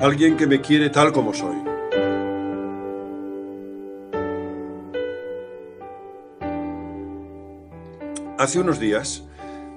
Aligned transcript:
Alguien 0.00 0.38
que 0.38 0.46
me 0.46 0.62
quiere 0.62 0.88
tal 0.88 1.12
como 1.12 1.34
soy. 1.34 1.56
Hace 8.38 8.60
unos 8.60 8.80
días 8.80 9.22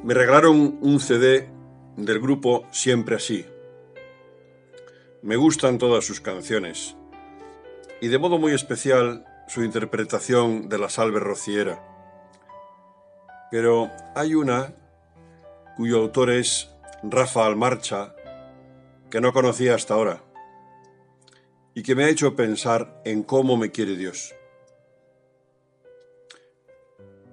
me 0.01 0.13
regalaron 0.13 0.77
un 0.79 1.01
CD 1.01 1.49
del 1.97 2.21
grupo 2.21 2.65
Siempre 2.71 3.17
Así. 3.17 3.45
Me 5.21 5.35
gustan 5.35 5.77
todas 5.77 6.05
sus 6.05 6.21
canciones 6.21 6.95
y 7.99 8.07
de 8.07 8.17
modo 8.17 8.37
muy 8.37 8.53
especial 8.53 9.25
su 9.49 9.61
interpretación 9.61 10.69
de 10.69 10.77
la 10.77 10.87
salve 10.87 11.19
rociera. 11.19 11.83
Pero 13.51 13.91
hay 14.15 14.35
una 14.35 14.73
cuyo 15.75 15.97
autor 15.97 16.29
es 16.29 16.69
Rafa 17.03 17.45
Almarcha 17.45 18.15
que 19.13 19.21
no 19.21 19.31
conocía 19.31 19.75
hasta 19.75 19.93
ahora 19.93 20.23
y 21.75 21.83
que 21.83 21.93
me 21.93 22.05
ha 22.05 22.09
hecho 22.09 22.35
pensar 22.35 22.99
en 23.05 23.21
cómo 23.21 23.57
me 23.57 23.69
quiere 23.69 23.95
Dios. 23.95 24.33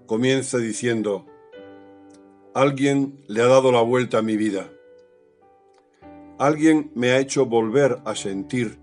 Comienza 0.05 0.59
diciendo, 0.59 1.25
Alguien 2.53 3.25
le 3.29 3.41
ha 3.41 3.47
dado 3.47 3.73
la 3.73 3.81
vuelta 3.81 4.19
a 4.19 4.23
mi 4.23 4.37
vida. 4.37 4.71
Alguien 6.39 6.93
me 6.95 7.13
ha 7.13 7.19
hecho 7.19 7.47
volver 7.47 8.03
a 8.05 8.15
sentir 8.15 8.79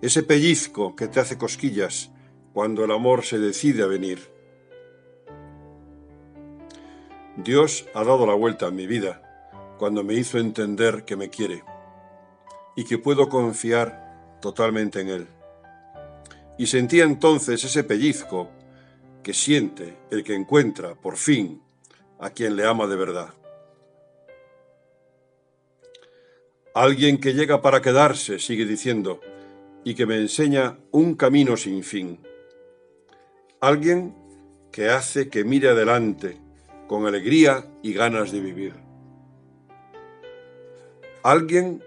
ese 0.00 0.22
pellizco 0.22 0.96
que 0.96 1.08
te 1.08 1.20
hace 1.20 1.36
cosquillas 1.36 2.10
cuando 2.54 2.86
el 2.86 2.92
amor 2.92 3.22
se 3.22 3.38
decide 3.38 3.82
a 3.82 3.86
venir. 3.86 4.18
Dios 7.36 7.84
ha 7.92 8.02
dado 8.02 8.26
la 8.26 8.32
vuelta 8.32 8.68
a 8.68 8.70
mi 8.70 8.86
vida 8.86 9.76
cuando 9.78 10.02
me 10.02 10.14
hizo 10.14 10.38
entender 10.38 11.04
que 11.04 11.16
me 11.16 11.28
quiere 11.28 11.64
y 12.76 12.84
que 12.84 12.98
puedo 12.98 13.28
confiar 13.28 14.38
totalmente 14.40 15.00
en 15.00 15.08
Él. 15.08 15.28
Y 16.58 16.66
sentí 16.66 17.00
entonces 17.00 17.62
ese 17.64 17.84
pellizco 17.84 18.50
que 19.22 19.34
siente 19.34 19.98
el 20.10 20.24
que 20.24 20.34
encuentra, 20.34 20.94
por 20.94 21.16
fin, 21.16 21.62
a 22.18 22.30
quien 22.30 22.56
le 22.56 22.66
ama 22.66 22.86
de 22.86 22.96
verdad. 22.96 23.34
Alguien 26.74 27.18
que 27.18 27.34
llega 27.34 27.62
para 27.62 27.82
quedarse, 27.82 28.38
sigue 28.38 28.64
diciendo, 28.64 29.20
y 29.84 29.94
que 29.94 30.06
me 30.06 30.16
enseña 30.16 30.78
un 30.90 31.14
camino 31.14 31.56
sin 31.56 31.82
fin. 31.82 32.20
Alguien 33.60 34.14
que 34.70 34.88
hace 34.88 35.28
que 35.28 35.44
mire 35.44 35.70
adelante 35.70 36.38
con 36.86 37.06
alegría 37.06 37.66
y 37.82 37.92
ganas 37.92 38.32
de 38.32 38.40
vivir. 38.40 38.74
Alguien 41.22 41.82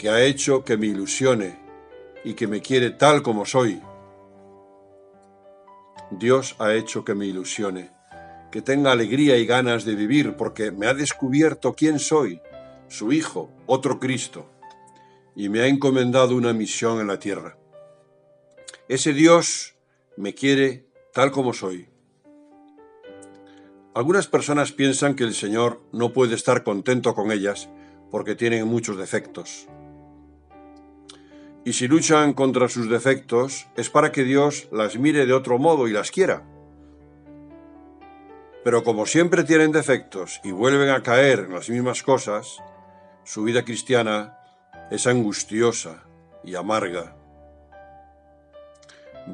que 0.00 0.08
ha 0.08 0.24
hecho 0.24 0.64
que 0.64 0.78
me 0.78 0.86
ilusione 0.86 1.58
y 2.24 2.32
que 2.32 2.46
me 2.46 2.62
quiere 2.62 2.88
tal 2.88 3.20
como 3.20 3.44
soy. 3.44 3.82
Dios 6.10 6.56
ha 6.58 6.72
hecho 6.72 7.04
que 7.04 7.14
me 7.14 7.26
ilusione 7.26 7.90
que 8.50 8.62
tenga 8.62 8.92
alegría 8.92 9.36
y 9.36 9.44
ganas 9.44 9.84
de 9.84 9.94
vivir, 9.94 10.36
porque 10.36 10.72
me 10.72 10.86
ha 10.86 10.94
descubierto 10.94 11.74
quién 11.74 11.98
soy, 11.98 12.40
su 12.88 13.12
Hijo, 13.12 13.50
otro 13.66 14.00
Cristo, 14.00 14.50
y 15.36 15.50
me 15.50 15.60
ha 15.60 15.66
encomendado 15.66 16.34
una 16.34 16.54
misión 16.54 16.98
en 16.98 17.06
la 17.06 17.18
tierra. 17.18 17.58
Ese 18.88 19.12
Dios 19.12 19.74
me 20.16 20.32
quiere 20.32 20.86
tal 21.12 21.30
como 21.30 21.52
soy. 21.52 21.90
Algunas 23.94 24.28
personas 24.28 24.72
piensan 24.72 25.14
que 25.14 25.24
el 25.24 25.34
Señor 25.34 25.82
no 25.92 26.14
puede 26.14 26.36
estar 26.36 26.64
contento 26.64 27.14
con 27.14 27.30
ellas 27.32 27.68
porque 28.10 28.34
tienen 28.34 28.66
muchos 28.66 28.96
defectos. 28.96 29.68
Y 31.64 31.74
si 31.74 31.88
luchan 31.88 32.32
contra 32.32 32.68
sus 32.68 32.88
defectos 32.88 33.66
es 33.76 33.90
para 33.90 34.12
que 34.12 34.24
Dios 34.24 34.68
las 34.72 34.96
mire 34.96 35.26
de 35.26 35.32
otro 35.32 35.58
modo 35.58 35.88
y 35.88 35.92
las 35.92 36.10
quiera. 36.10 36.42
Pero 38.64 38.82
como 38.82 39.06
siempre 39.06 39.44
tienen 39.44 39.72
defectos 39.72 40.40
y 40.44 40.52
vuelven 40.52 40.90
a 40.90 41.02
caer 41.02 41.40
en 41.40 41.54
las 41.54 41.68
mismas 41.70 42.02
cosas, 42.02 42.58
su 43.24 43.42
vida 43.42 43.64
cristiana 43.64 44.38
es 44.90 45.06
angustiosa 45.06 46.04
y 46.44 46.54
amarga. 46.54 47.16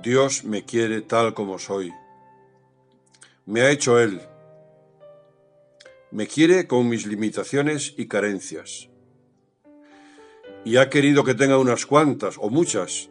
Dios 0.03 0.45
me 0.45 0.65
quiere 0.65 1.01
tal 1.03 1.35
como 1.35 1.59
soy. 1.59 1.93
Me 3.47 3.63
ha 3.63 3.71
hecho 3.71 4.01
Él. 4.01 4.21
Me 6.11 6.27
quiere 6.27 6.67
con 6.67 6.89
mis 6.89 7.07
limitaciones 7.07 7.95
y 7.97 8.07
carencias. 8.07 8.89
Y 10.67 10.79
ha 10.79 10.91
querido 10.91 11.23
que 11.23 11.37
tenga 11.37 11.59
unas 11.59 11.87
cuantas 11.87 12.39
o 12.41 12.51
muchas, 12.51 13.09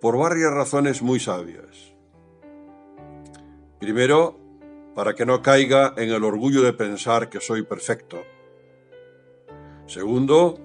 por 0.00 0.16
varias 0.16 0.50
razones 0.50 1.02
muy 1.02 1.20
sabias. 1.20 1.92
Primero, 3.78 4.40
para 4.94 5.14
que 5.14 5.26
no 5.26 5.42
caiga 5.42 5.92
en 5.98 6.08
el 6.08 6.24
orgullo 6.24 6.62
de 6.62 6.72
pensar 6.72 7.28
que 7.28 7.40
soy 7.40 7.62
perfecto. 7.62 8.22
Segundo, 9.84 10.58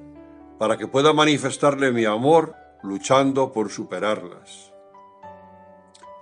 para 0.57 0.78
que 0.78 0.88
pueda 0.88 1.12
manifestarle 1.12 1.91
mi 1.91 2.06
amor 2.06 2.56
luchando 2.84 3.52
por 3.52 3.69
superarlas. 3.69 4.72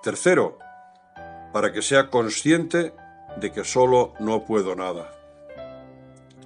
Tercero, 0.02 0.58
para 1.54 1.72
que 1.72 1.84
sea 1.84 2.10
consciente 2.10 2.96
de 3.40 3.52
que 3.52 3.64
solo 3.64 4.14
no 4.20 4.46
puedo 4.46 4.76
nada. 4.76 5.12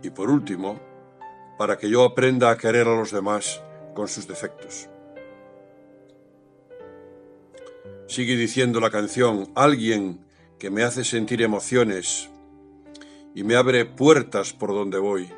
Y 0.01 0.09
por 0.09 0.29
último, 0.29 0.77
para 1.57 1.77
que 1.77 1.89
yo 1.89 2.03
aprenda 2.03 2.49
a 2.49 2.57
querer 2.57 2.87
a 2.87 2.95
los 2.95 3.11
demás 3.11 3.61
con 3.93 4.07
sus 4.07 4.27
defectos. 4.27 4.89
Sigue 8.07 8.35
diciendo 8.35 8.79
la 8.79 8.89
canción, 8.89 9.51
alguien 9.55 10.25
que 10.59 10.69
me 10.69 10.83
hace 10.83 11.03
sentir 11.03 11.41
emociones 11.41 12.29
y 13.35 13.43
me 13.43 13.55
abre 13.55 13.85
puertas 13.85 14.53
por 14.53 14.69
donde 14.69 14.99
voy. 14.99 15.29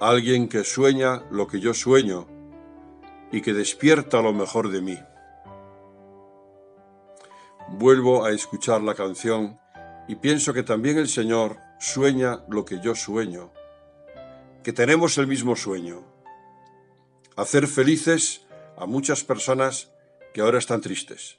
Alguien 0.00 0.48
que 0.48 0.64
sueña 0.64 1.24
lo 1.30 1.46
que 1.46 1.60
yo 1.60 1.74
sueño 1.74 2.26
y 3.30 3.42
que 3.42 3.52
despierta 3.52 4.22
lo 4.22 4.32
mejor 4.32 4.70
de 4.70 4.80
mí. 4.80 4.98
Vuelvo 7.68 8.24
a 8.24 8.32
escuchar 8.32 8.80
la 8.82 8.94
canción 8.94 9.60
y 10.08 10.16
pienso 10.16 10.52
que 10.52 10.62
también 10.62 10.98
el 10.98 11.08
Señor 11.08 11.58
sueña 11.78 12.44
lo 12.48 12.64
que 12.64 12.80
yo 12.80 12.94
sueño, 12.94 13.52
que 14.62 14.72
tenemos 14.72 15.18
el 15.18 15.26
mismo 15.26 15.56
sueño, 15.56 16.04
hacer 17.36 17.66
felices 17.66 18.46
a 18.76 18.86
muchas 18.86 19.24
personas 19.24 19.90
que 20.34 20.40
ahora 20.40 20.58
están 20.58 20.80
tristes, 20.80 21.38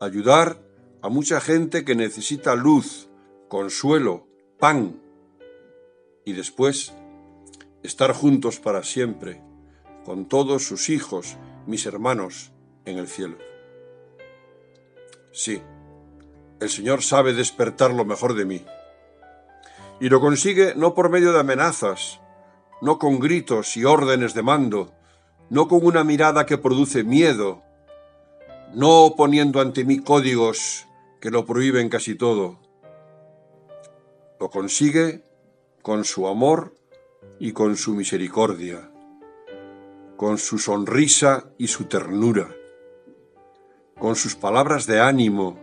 ayudar 0.00 0.60
a 1.02 1.08
mucha 1.08 1.40
gente 1.40 1.84
que 1.84 1.94
necesita 1.94 2.54
luz, 2.54 3.08
consuelo, 3.48 4.26
pan 4.58 5.00
y 6.24 6.32
después 6.32 6.92
estar 7.82 8.12
juntos 8.12 8.60
para 8.60 8.84
siempre 8.84 9.42
con 10.04 10.28
todos 10.28 10.64
sus 10.64 10.88
hijos, 10.88 11.36
mis 11.66 11.86
hermanos, 11.86 12.52
en 12.84 12.98
el 12.98 13.08
cielo. 13.08 13.38
Sí, 15.32 15.62
el 16.60 16.68
Señor 16.68 17.02
sabe 17.02 17.32
despertar 17.32 17.92
lo 17.92 18.04
mejor 18.04 18.34
de 18.34 18.44
mí. 18.44 18.64
Y 20.00 20.08
lo 20.08 20.20
consigue 20.20 20.74
no 20.74 20.94
por 20.94 21.10
medio 21.10 21.32
de 21.32 21.40
amenazas, 21.40 22.20
no 22.80 22.98
con 22.98 23.20
gritos 23.20 23.76
y 23.76 23.84
órdenes 23.84 24.34
de 24.34 24.42
mando, 24.42 24.92
no 25.50 25.68
con 25.68 25.84
una 25.84 26.02
mirada 26.02 26.46
que 26.46 26.58
produce 26.58 27.04
miedo, 27.04 27.62
no 28.74 29.14
poniendo 29.16 29.60
ante 29.60 29.84
mí 29.84 29.98
códigos 30.00 30.86
que 31.20 31.30
lo 31.30 31.44
prohíben 31.44 31.88
casi 31.88 32.14
todo. 32.14 32.58
Lo 34.40 34.50
consigue 34.50 35.22
con 35.82 36.04
su 36.04 36.26
amor 36.26 36.74
y 37.38 37.52
con 37.52 37.76
su 37.76 37.94
misericordia, 37.94 38.90
con 40.16 40.38
su 40.38 40.58
sonrisa 40.58 41.50
y 41.58 41.68
su 41.68 41.84
ternura, 41.84 42.48
con 43.98 44.16
sus 44.16 44.34
palabras 44.34 44.86
de 44.86 45.00
ánimo, 45.00 45.58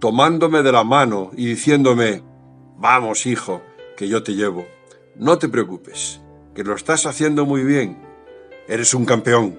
tomándome 0.00 0.62
de 0.62 0.72
la 0.72 0.84
mano 0.84 1.30
y 1.34 1.46
diciéndome, 1.46 2.22
vamos 2.82 3.26
hijo, 3.26 3.62
que 3.96 4.08
yo 4.08 4.24
te 4.24 4.34
llevo, 4.34 4.66
no 5.14 5.38
te 5.38 5.48
preocupes, 5.48 6.20
que 6.52 6.64
lo 6.64 6.74
estás 6.74 7.06
haciendo 7.06 7.46
muy 7.46 7.62
bien, 7.62 8.02
eres 8.66 8.92
un 8.92 9.04
campeón. 9.04 9.56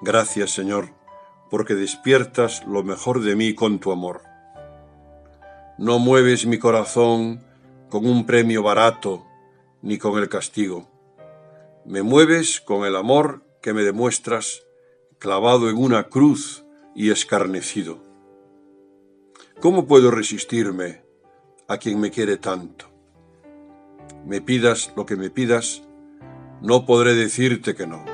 Gracias 0.00 0.52
Señor, 0.52 0.90
porque 1.50 1.74
despiertas 1.74 2.64
lo 2.64 2.84
mejor 2.84 3.22
de 3.22 3.34
mí 3.34 3.56
con 3.56 3.80
tu 3.80 3.90
amor. 3.90 4.22
No 5.78 5.98
mueves 5.98 6.46
mi 6.46 6.60
corazón 6.60 7.44
con 7.88 8.06
un 8.06 8.24
premio 8.24 8.62
barato 8.62 9.26
ni 9.82 9.98
con 9.98 10.16
el 10.16 10.28
castigo. 10.28 10.88
Me 11.86 12.02
mueves 12.02 12.60
con 12.60 12.84
el 12.84 12.94
amor 12.94 13.42
que 13.62 13.72
me 13.72 13.82
demuestras 13.82 14.62
clavado 15.18 15.70
en 15.70 15.76
una 15.76 16.04
cruz 16.04 16.64
y 16.94 17.10
escarnecido. 17.10 18.07
¿Cómo 19.60 19.88
puedo 19.88 20.12
resistirme 20.12 21.02
a 21.66 21.78
quien 21.78 21.98
me 21.98 22.12
quiere 22.12 22.36
tanto? 22.36 22.86
Me 24.24 24.40
pidas 24.40 24.92
lo 24.94 25.04
que 25.04 25.16
me 25.16 25.30
pidas, 25.30 25.82
no 26.62 26.86
podré 26.86 27.14
decirte 27.14 27.74
que 27.74 27.88
no. 27.88 28.04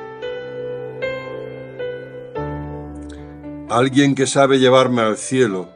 Alguien 3.69 4.15
que 4.15 4.27
sabe 4.27 4.59
llevarme 4.59 5.03
al 5.03 5.19
cielo, 5.19 5.69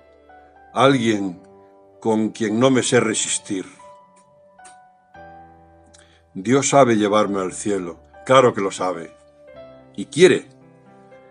alguien 0.73 1.43
con 2.01 2.31
quien 2.31 2.59
no 2.59 2.71
me 2.71 2.83
sé 2.83 2.99
resistir. 3.01 3.67
Dios 6.33 6.71
sabe 6.71 6.97
llevarme 6.97 7.41
al 7.41 7.53
cielo, 7.53 8.01
claro 8.25 8.55
que 8.55 8.63
lo 8.63 8.71
sabe, 8.71 9.13
y 9.95 10.07
quiere, 10.07 10.49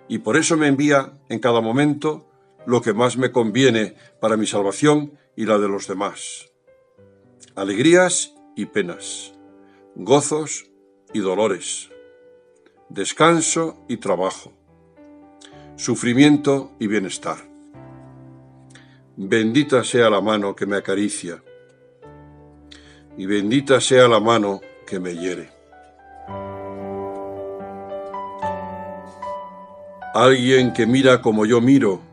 y 0.08 0.20
por 0.20 0.38
eso 0.38 0.58
me 0.58 0.68
envía 0.68 1.14
en 1.28 1.40
cada 1.40 1.60
momento 1.60 2.28
lo 2.68 2.82
que 2.82 2.94
más 2.94 3.18
me 3.18 3.32
conviene 3.32 3.96
para 4.20 4.36
mi 4.36 4.46
salvación 4.46 5.18
y 5.38 5.46
la 5.46 5.58
de 5.58 5.70
los 5.70 5.88
demás. 5.88 6.52
Alegrías 7.56 8.36
y 8.58 8.66
penas, 8.66 9.34
gozos 9.96 10.70
y 11.14 11.20
dolores, 11.20 11.90
descanso 12.90 13.86
y 13.88 13.98
trabajo, 13.98 14.52
sufrimiento 15.78 16.74
y 16.78 16.88
bienestar. 16.88 17.38
Bendita 19.16 19.86
sea 19.86 20.10
la 20.10 20.20
mano 20.20 20.54
que 20.54 20.66
me 20.66 20.76
acaricia, 20.76 21.42
y 23.18 23.26
bendita 23.28 23.80
sea 23.80 24.10
la 24.10 24.20
mano 24.20 24.60
que 24.86 25.00
me 25.00 25.16
hiere. 25.16 25.50
Alguien 30.14 30.74
que 30.74 30.86
mira 30.86 31.22
como 31.22 31.46
yo 31.46 31.62
miro, 31.62 32.07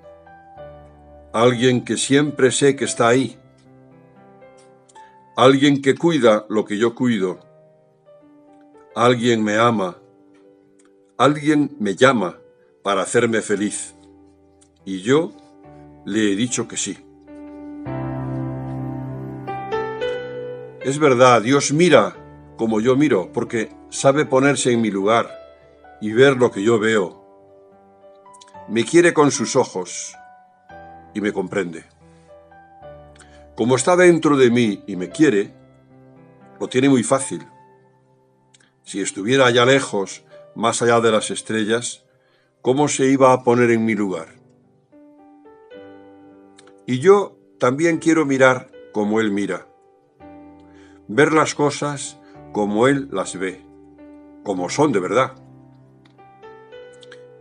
alguien 1.35 1.85
que 1.85 1.97
siempre 1.97 2.53
sé 2.53 2.77
que 2.77 2.85
está 2.85 3.09
ahí, 3.09 3.37
alguien 5.37 5.83
que 5.83 5.97
cuida 5.97 6.47
lo 6.49 6.65
que 6.65 6.79
yo 6.79 6.95
cuido, 6.95 7.41
alguien 8.95 9.43
me 9.43 9.57
ama, 9.57 9.97
alguien 11.19 11.75
me 11.81 11.97
llama 11.97 12.39
para 12.85 13.03
hacerme 13.03 13.43
feliz, 13.43 13.97
y 14.85 15.01
yo 15.03 15.33
le 16.05 16.33
he 16.33 16.37
dicho 16.37 16.69
que 16.69 16.77
sí. 16.77 16.99
Es 20.83 21.01
verdad, 21.01 21.43
Dios 21.43 21.73
mira 21.73 22.15
como 22.57 22.81
yo 22.81 22.95
miro, 22.95 23.33
porque 23.33 23.73
sabe 23.89 24.25
ponerse 24.25 24.71
en 24.71 24.81
mi 24.81 24.93
lugar 24.93 25.29
y 26.01 26.13
ver 26.13 26.37
lo 26.37 26.53
que 26.53 26.63
yo 26.63 26.79
veo. 26.79 27.25
Me 28.69 28.85
quiere 28.85 29.13
con 29.13 29.33
sus 29.33 29.57
ojos 29.57 30.15
y 31.15 31.21
me 31.21 31.33
comprende. 31.33 31.85
Como 33.55 33.77
está 33.77 33.97
dentro 33.97 34.37
de 34.37 34.51
mí 34.51 34.83
y 34.87 34.97
me 34.97 35.11
quiere, 35.11 35.55
lo 36.61 36.69
tiene 36.69 36.89
muy 36.89 37.03
fácil. 37.03 37.47
Si 38.83 39.01
estuviera 39.01 39.47
allá 39.47 39.65
lejos, 39.65 40.25
más 40.55 40.83
allá 40.83 41.01
de 41.01 41.13
las 41.13 41.31
estrellas, 41.31 42.05
¿cómo 42.61 42.89
se 42.89 43.07
iba 43.07 43.33
a 43.33 43.45
poner 43.45 43.71
en 43.71 43.85
mi 43.85 43.95
lugar? 43.95 44.29
Y 46.87 46.99
yo 46.99 47.39
también 47.59 47.99
quiero 47.99 48.27
mirar 48.27 48.71
como 48.93 49.21
Él 49.21 49.31
mira, 49.31 49.67
ver 51.09 51.33
las 51.33 51.55
cosas 51.55 52.19
como 52.53 52.89
Él 52.89 53.09
las 53.11 53.39
ve, 53.39 53.65
como 54.43 54.69
son 54.69 54.93
de 54.93 55.01
verdad. 55.01 55.33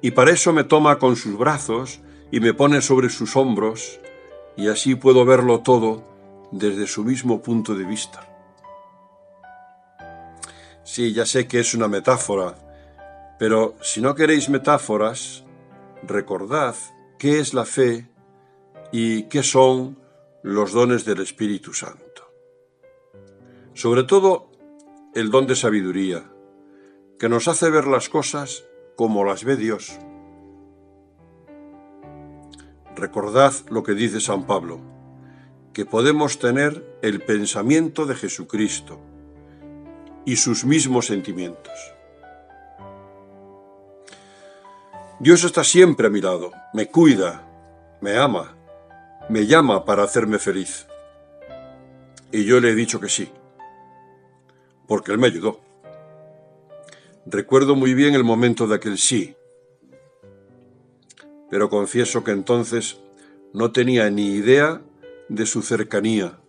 Y 0.01 0.11
para 0.11 0.31
eso 0.31 0.53
me 0.53 0.63
toma 0.63 0.97
con 0.99 1.15
sus 1.15 1.37
brazos 1.37 2.01
y 2.33 2.39
me 2.39 2.55
pone 2.55 2.81
sobre 2.81 3.11
sus 3.11 3.35
hombros, 3.35 3.99
y 4.57 4.67
así 4.67 4.95
puedo 4.95 5.23
verlo 5.23 5.59
todo 5.59 6.03
desde 6.51 6.87
su 6.87 7.03
mismo 7.03 7.43
punto 7.43 7.75
de 7.75 7.83
vista. 7.83 8.27
Sí, 10.83 11.13
ya 11.13 11.27
sé 11.27 11.47
que 11.47 11.59
es 11.59 11.75
una 11.75 11.87
metáfora, 11.87 12.55
pero 13.37 13.75
si 13.83 14.01
no 14.01 14.15
queréis 14.15 14.49
metáforas, 14.49 15.43
recordad 16.01 16.73
qué 17.19 17.37
es 17.39 17.53
la 17.53 17.65
fe 17.65 18.09
y 18.91 19.25
qué 19.29 19.43
son 19.43 19.99
los 20.41 20.71
dones 20.71 21.05
del 21.05 21.21
Espíritu 21.21 21.71
Santo. 21.71 22.33
Sobre 23.75 24.05
todo 24.05 24.49
el 25.13 25.29
don 25.29 25.45
de 25.45 25.55
sabiduría, 25.55 26.23
que 27.19 27.29
nos 27.29 27.47
hace 27.47 27.69
ver 27.69 27.85
las 27.85 28.09
cosas 28.09 28.65
como 28.95 29.23
las 29.23 29.43
ve 29.43 29.55
Dios. 29.55 29.99
Recordad 32.95 33.53
lo 33.69 33.83
que 33.83 33.93
dice 33.93 34.19
San 34.19 34.45
Pablo, 34.45 34.79
que 35.73 35.85
podemos 35.85 36.39
tener 36.39 36.97
el 37.01 37.21
pensamiento 37.21 38.05
de 38.05 38.15
Jesucristo 38.15 38.99
y 40.25 40.35
sus 40.35 40.65
mismos 40.65 41.07
sentimientos. 41.07 41.73
Dios 45.19 45.43
está 45.43 45.63
siempre 45.63 46.07
a 46.07 46.09
mi 46.09 46.21
lado, 46.21 46.51
me 46.73 46.87
cuida, 46.87 47.47
me 48.01 48.17
ama, 48.17 48.55
me 49.29 49.45
llama 49.45 49.85
para 49.85 50.03
hacerme 50.03 50.39
feliz. 50.39 50.87
Y 52.31 52.45
yo 52.45 52.59
le 52.59 52.69
he 52.69 52.75
dicho 52.75 52.99
que 52.99 53.09
sí 53.09 53.31
porque 54.87 55.11
Él 55.11 55.17
me 55.17 55.27
ayudó. 55.27 55.59
Recuerdo 57.25 57.75
muy 57.75 57.93
bien 57.93 58.15
el 58.15 58.23
momento 58.23 58.67
de 58.67 58.75
aquel 58.75 58.97
sí, 58.97 59.35
pero 61.53 61.69
confieso 61.69 62.23
que 62.23 62.31
entonces 62.31 62.97
no 63.53 63.71
tenía 63.71 64.09
ni 64.09 64.25
idea 64.25 64.81
de 65.29 65.45
su 65.45 65.61
cercanía, 65.61 66.39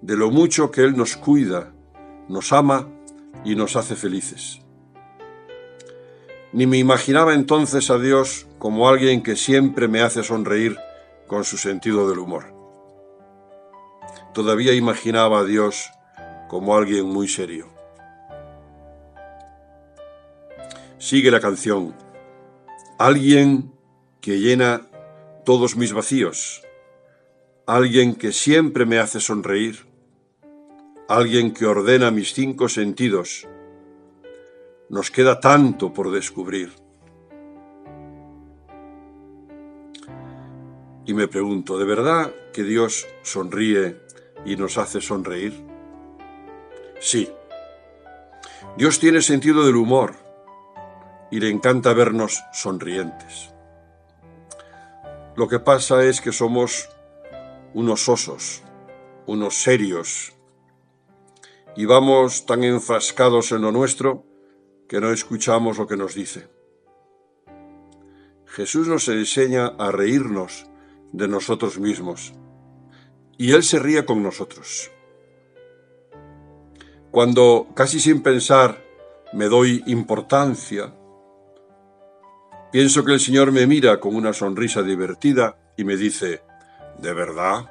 de 0.00 0.16
lo 0.16 0.30
mucho 0.30 0.70
que 0.70 0.80
Él 0.80 0.96
nos 0.96 1.18
cuida, 1.18 1.74
nos 2.26 2.54
ama 2.54 2.88
y 3.44 3.56
nos 3.56 3.76
hace 3.76 3.96
felices. 3.96 4.62
Ni 6.54 6.66
me 6.66 6.78
imaginaba 6.78 7.34
entonces 7.34 7.90
a 7.90 7.98
Dios 7.98 8.46
como 8.58 8.88
alguien 8.88 9.22
que 9.22 9.36
siempre 9.36 9.86
me 9.86 10.00
hace 10.00 10.22
sonreír 10.22 10.78
con 11.26 11.44
su 11.44 11.58
sentido 11.58 12.08
del 12.08 12.20
humor. 12.20 12.54
Todavía 14.32 14.72
imaginaba 14.72 15.40
a 15.40 15.44
Dios 15.44 15.90
como 16.48 16.74
alguien 16.74 17.04
muy 17.04 17.28
serio. 17.28 17.68
Sigue 20.96 21.30
la 21.30 21.40
canción. 21.40 21.94
Alguien 22.96 23.78
que 24.20 24.38
llena 24.38 24.82
todos 25.44 25.76
mis 25.76 25.92
vacíos. 25.92 26.62
Alguien 27.66 28.14
que 28.14 28.32
siempre 28.32 28.84
me 28.84 28.98
hace 28.98 29.20
sonreír. 29.20 29.86
Alguien 31.08 31.52
que 31.52 31.66
ordena 31.66 32.10
mis 32.10 32.34
cinco 32.34 32.68
sentidos. 32.68 33.48
Nos 34.88 35.10
queda 35.10 35.40
tanto 35.40 35.92
por 35.92 36.10
descubrir. 36.10 36.72
Y 41.06 41.14
me 41.14 41.26
pregunto, 41.26 41.78
¿de 41.78 41.84
verdad 41.84 42.32
que 42.52 42.62
Dios 42.62 43.08
sonríe 43.22 43.96
y 44.44 44.56
nos 44.56 44.78
hace 44.78 45.00
sonreír? 45.00 45.54
Sí. 47.00 47.30
Dios 48.76 49.00
tiene 49.00 49.22
sentido 49.22 49.66
del 49.66 49.76
humor 49.76 50.14
y 51.30 51.40
le 51.40 51.48
encanta 51.48 51.92
vernos 51.94 52.42
sonrientes. 52.52 53.50
Lo 55.40 55.48
que 55.48 55.58
pasa 55.58 56.04
es 56.04 56.20
que 56.20 56.32
somos 56.32 56.90
unos 57.72 58.10
osos, 58.10 58.62
unos 59.26 59.54
serios, 59.54 60.34
y 61.74 61.86
vamos 61.86 62.44
tan 62.44 62.62
enfrascados 62.62 63.50
en 63.52 63.62
lo 63.62 63.72
nuestro 63.72 64.26
que 64.86 65.00
no 65.00 65.10
escuchamos 65.10 65.78
lo 65.78 65.86
que 65.86 65.96
nos 65.96 66.14
dice. 66.14 66.46
Jesús 68.44 68.86
nos 68.86 69.08
enseña 69.08 69.68
a 69.78 69.90
reírnos 69.90 70.66
de 71.12 71.26
nosotros 71.26 71.78
mismos, 71.78 72.34
y 73.38 73.52
Él 73.52 73.62
se 73.62 73.78
ríe 73.78 74.04
con 74.04 74.22
nosotros. 74.22 74.90
Cuando 77.10 77.68
casi 77.74 77.98
sin 77.98 78.22
pensar 78.22 78.84
me 79.32 79.46
doy 79.46 79.82
importancia, 79.86 80.94
Pienso 82.70 83.04
que 83.04 83.12
el 83.12 83.20
Señor 83.20 83.50
me 83.50 83.66
mira 83.66 83.98
con 83.98 84.14
una 84.14 84.32
sonrisa 84.32 84.82
divertida 84.82 85.58
y 85.76 85.82
me 85.82 85.96
dice, 85.96 86.40
¿de 86.98 87.12
verdad? 87.12 87.68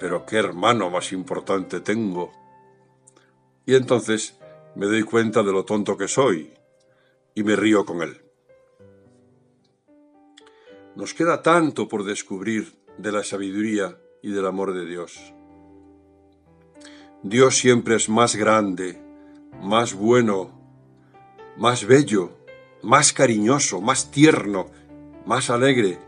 Pero 0.00 0.24
qué 0.24 0.38
hermano 0.38 0.88
más 0.88 1.12
importante 1.12 1.80
tengo. 1.80 2.32
Y 3.66 3.74
entonces 3.74 4.38
me 4.74 4.86
doy 4.86 5.02
cuenta 5.02 5.42
de 5.42 5.52
lo 5.52 5.66
tonto 5.66 5.98
que 5.98 6.08
soy 6.08 6.54
y 7.34 7.42
me 7.42 7.56
río 7.56 7.84
con 7.84 8.00
él. 8.00 8.22
Nos 10.96 11.12
queda 11.12 11.42
tanto 11.42 11.88
por 11.88 12.04
descubrir 12.04 12.74
de 12.96 13.12
la 13.12 13.22
sabiduría 13.22 13.98
y 14.22 14.30
del 14.30 14.46
amor 14.46 14.72
de 14.72 14.86
Dios. 14.86 15.34
Dios 17.22 17.58
siempre 17.58 17.96
es 17.96 18.08
más 18.08 18.34
grande, 18.34 18.98
más 19.60 19.92
bueno, 19.92 20.58
más 21.58 21.84
bello 21.84 22.37
más 22.82 23.12
cariñoso, 23.12 23.80
más 23.80 24.10
tierno, 24.10 24.70
más 25.26 25.50
alegre 25.50 25.98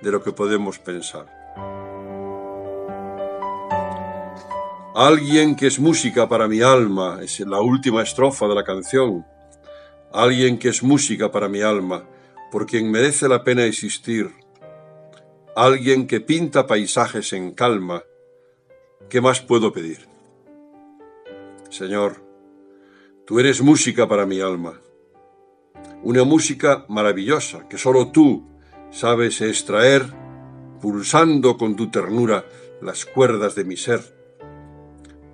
de 0.00 0.12
lo 0.12 0.22
que 0.22 0.32
podemos 0.32 0.78
pensar. 0.78 1.26
Alguien 4.94 5.54
que 5.54 5.68
es 5.68 5.78
música 5.78 6.28
para 6.28 6.48
mi 6.48 6.60
alma, 6.60 7.20
es 7.22 7.38
la 7.40 7.60
última 7.60 8.02
estrofa 8.02 8.48
de 8.48 8.54
la 8.54 8.64
canción. 8.64 9.24
Alguien 10.12 10.58
que 10.58 10.70
es 10.70 10.82
música 10.82 11.30
para 11.30 11.48
mi 11.48 11.60
alma, 11.60 12.04
por 12.50 12.66
quien 12.66 12.90
merece 12.90 13.28
la 13.28 13.44
pena 13.44 13.64
existir. 13.64 14.32
Alguien 15.54 16.06
que 16.06 16.20
pinta 16.20 16.66
paisajes 16.66 17.32
en 17.32 17.52
calma. 17.52 18.02
¿Qué 19.08 19.20
más 19.20 19.40
puedo 19.40 19.72
pedir? 19.72 20.08
Señor, 21.70 22.16
tú 23.24 23.38
eres 23.38 23.62
música 23.62 24.08
para 24.08 24.26
mi 24.26 24.40
alma 24.40 24.80
una 26.02 26.24
música 26.24 26.84
maravillosa 26.88 27.68
que 27.68 27.78
solo 27.78 28.08
tú 28.12 28.46
sabes 28.90 29.40
extraer, 29.40 30.04
pulsando 30.80 31.56
con 31.56 31.76
tu 31.76 31.90
ternura 31.90 32.44
las 32.80 33.04
cuerdas 33.04 33.54
de 33.54 33.64
mi 33.64 33.76
ser, 33.76 34.00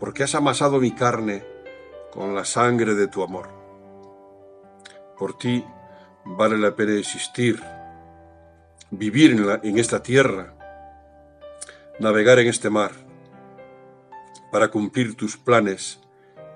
porque 0.01 0.23
has 0.23 0.35
amasado 0.35 0.81
mi 0.81 0.93
carne 0.93 1.45
con 2.11 2.35
la 2.35 2.45
sangre 2.45 2.95
de 2.95 3.09
tu 3.09 3.23
amor. 3.23 3.49
Por 5.19 5.37
ti 5.37 5.65
vale 6.25 6.57
la 6.59 6.75
pena 6.75 6.95
existir, 6.95 7.63
vivir 8.91 9.33
en, 9.33 9.61
en 9.63 9.79
esta 9.79 10.03
tierra, 10.03 10.55
navegar 12.01 12.39
en 12.39 12.49
este 12.49 12.71
mar, 12.71 12.93
para 14.51 14.69
cumplir 14.69 15.17
tus 15.17 15.37
planes 15.37 16.01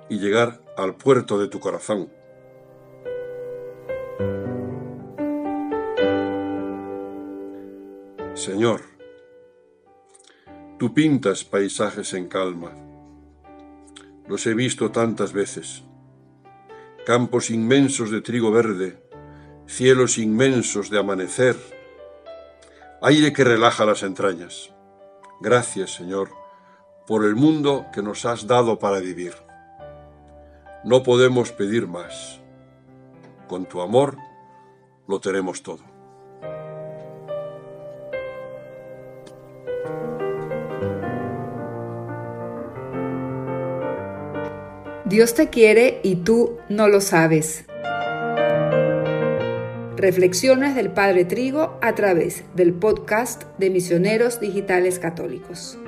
y 0.09 0.19
llegar 0.19 0.61
al 0.77 0.95
puerto 0.95 1.39
de 1.39 1.49
tu 1.49 1.61
corazón. 1.61 2.09
Señor, 8.39 8.83
tú 10.79 10.95
pintas 10.95 11.43
paisajes 11.43 12.15
en 12.15 12.29
calma. 12.29 12.71
Los 14.29 14.47
he 14.47 14.55
visto 14.55 14.93
tantas 14.93 15.33
veces. 15.33 15.83
Campos 17.05 17.51
inmensos 17.51 18.13
de 18.13 18.21
trigo 18.21 18.53
verde, 18.53 19.03
cielos 19.67 20.19
inmensos 20.19 20.89
de 20.89 21.01
amanecer, 21.01 21.57
aire 23.03 23.33
que 23.33 23.43
relaja 23.43 23.85
las 23.85 24.05
entrañas. 24.05 24.73
Gracias, 25.41 25.95
Señor, 25.95 26.31
por 27.09 27.25
el 27.25 27.35
mundo 27.35 27.87
que 27.93 28.03
nos 28.03 28.25
has 28.25 28.47
dado 28.47 28.79
para 28.79 29.01
vivir. 29.01 29.35
No 30.85 31.03
podemos 31.03 31.51
pedir 31.51 31.89
más. 31.89 32.41
Con 33.49 33.67
tu 33.67 33.81
amor 33.81 34.17
lo 35.09 35.19
tenemos 35.19 35.65
todo. 35.65 35.98
Dios 45.09 45.33
te 45.33 45.49
quiere 45.49 46.01
y 46.03 46.17
tú 46.17 46.59
no 46.69 46.87
lo 46.87 47.01
sabes. 47.01 47.65
Reflexiones 49.97 50.75
del 50.75 50.91
Padre 50.91 51.25
Trigo 51.25 51.79
a 51.81 51.95
través 51.95 52.45
del 52.55 52.75
podcast 52.75 53.45
de 53.57 53.71
Misioneros 53.71 54.39
Digitales 54.39 54.99
Católicos. 54.99 55.79